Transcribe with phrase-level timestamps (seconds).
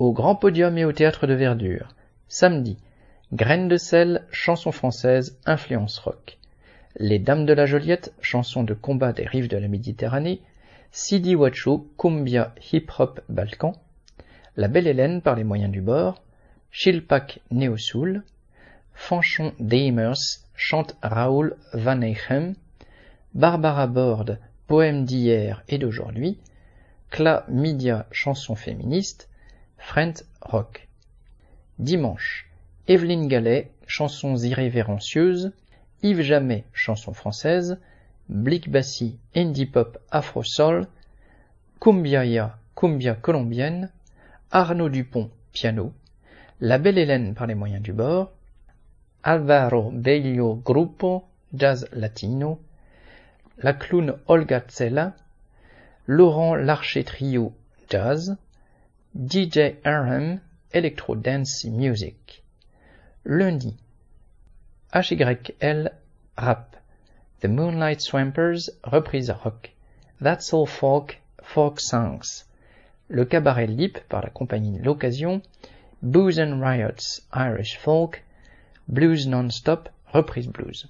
[0.00, 1.94] au Grand Podium et au Théâtre de Verdure.
[2.26, 2.78] Samedi,
[3.34, 6.38] Graines de sel, chanson française, influence rock.
[6.96, 10.40] Les Dames de la Joliette, chanson de combat des rives de la Méditerranée.
[10.90, 13.74] Sidi Wacho, cumbia hip-hop balkan.
[14.56, 16.22] La Belle Hélène par les moyens du bord.
[16.70, 18.24] Chilpac néo-soul.
[18.94, 22.54] Fanchon Damers chante Raoul Van Eychem.
[23.34, 26.38] Barbara Borde, poème d'hier et d'aujourd'hui.
[27.10, 29.29] Cla Media, chanson féministe.
[29.80, 30.86] Frent rock.
[31.80, 32.48] Dimanche,
[32.86, 35.52] Evelyne Gallet, chansons irrévérencieuses.
[36.02, 37.78] Yves Jamais, chanson française.
[38.28, 40.86] Blick Bassi, indie pop afro soul.
[41.80, 43.90] Cumbiaya, cumbia colombienne.
[44.52, 45.92] Arnaud Dupont, piano.
[46.60, 48.30] La Belle Hélène par les moyens du bord.
[49.24, 52.60] Alvaro Bello Gruppo, jazz latino.
[53.58, 55.16] La clown Olga Tsella.
[56.06, 57.52] Laurent Larcher Trio,
[57.88, 58.36] jazz.
[59.16, 62.44] DJ RM, Electro Dance Music.
[63.24, 63.76] Lundi,
[64.94, 65.88] HYL,
[66.38, 66.76] rap.
[67.40, 69.70] The Moonlight Swampers, reprise rock.
[70.20, 72.44] That's All Folk, folk songs.
[73.08, 75.42] Le cabaret Lip par la compagnie L'Occasion.
[76.00, 78.22] Booze and Riots, Irish folk.
[78.86, 80.86] Blues Non-Stop, reprise blues.